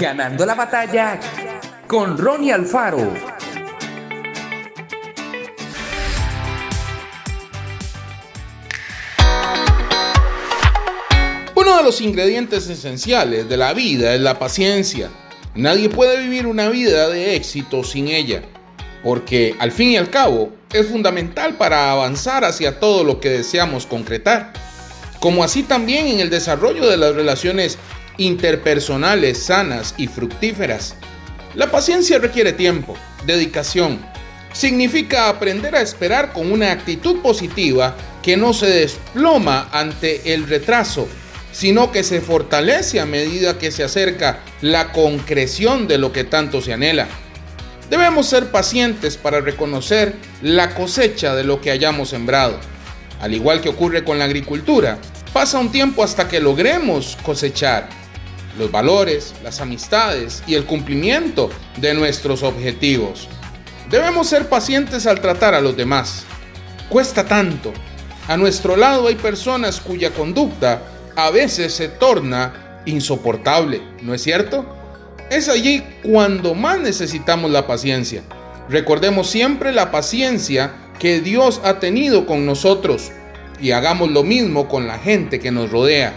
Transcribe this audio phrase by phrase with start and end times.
[0.00, 1.20] Ganando la batalla
[1.86, 3.12] con Ronnie Alfaro.
[11.54, 15.10] Uno de los ingredientes esenciales de la vida es la paciencia.
[15.54, 18.40] Nadie puede vivir una vida de éxito sin ella,
[19.04, 23.84] porque al fin y al cabo es fundamental para avanzar hacia todo lo que deseamos
[23.84, 24.54] concretar,
[25.20, 27.76] como así también en el desarrollo de las relaciones
[28.16, 30.94] interpersonales sanas y fructíferas.
[31.54, 32.96] La paciencia requiere tiempo,
[33.26, 33.98] dedicación.
[34.52, 41.08] Significa aprender a esperar con una actitud positiva que no se desploma ante el retraso,
[41.52, 46.60] sino que se fortalece a medida que se acerca la concreción de lo que tanto
[46.60, 47.08] se anhela.
[47.88, 52.58] Debemos ser pacientes para reconocer la cosecha de lo que hayamos sembrado.
[53.20, 54.98] Al igual que ocurre con la agricultura,
[55.32, 57.88] pasa un tiempo hasta que logremos cosechar
[58.58, 63.28] los valores, las amistades y el cumplimiento de nuestros objetivos.
[63.90, 66.24] Debemos ser pacientes al tratar a los demás.
[66.88, 67.72] Cuesta tanto.
[68.28, 70.82] A nuestro lado hay personas cuya conducta
[71.16, 74.76] a veces se torna insoportable, ¿no es cierto?
[75.30, 78.22] Es allí cuando más necesitamos la paciencia.
[78.68, 83.10] Recordemos siempre la paciencia que Dios ha tenido con nosotros
[83.60, 86.14] y hagamos lo mismo con la gente que nos rodea.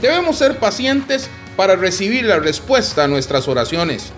[0.00, 4.12] Debemos ser pacientes para recibir la respuesta a nuestras oraciones.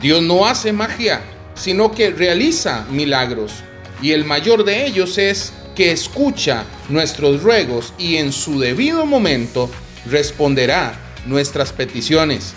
[0.00, 1.20] Dios no hace magia,
[1.54, 3.62] sino que realiza milagros.
[4.02, 9.70] Y el mayor de ellos es que escucha nuestros ruegos y en su debido momento
[10.06, 10.94] responderá
[11.26, 12.54] nuestras peticiones.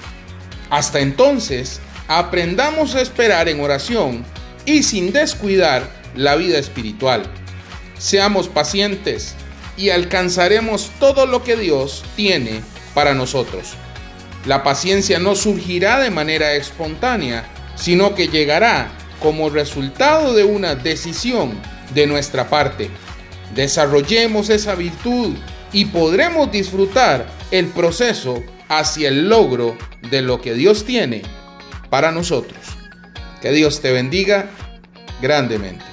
[0.69, 4.25] Hasta entonces, aprendamos a esperar en oración
[4.65, 7.23] y sin descuidar la vida espiritual.
[7.99, 9.35] Seamos pacientes
[9.77, 12.61] y alcanzaremos todo lo que Dios tiene
[12.93, 13.73] para nosotros.
[14.45, 21.59] La paciencia no surgirá de manera espontánea, sino que llegará como resultado de una decisión
[21.93, 22.89] de nuestra parte.
[23.55, 25.35] Desarrollemos esa virtud
[25.71, 29.77] y podremos disfrutar el proceso hacia el logro
[30.09, 31.21] de lo que Dios tiene
[31.89, 32.59] para nosotros.
[33.41, 34.49] Que Dios te bendiga
[35.21, 35.92] grandemente.